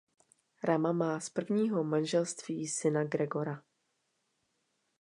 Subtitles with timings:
[0.63, 3.63] Rama má z prvního manželství.syna Gregora.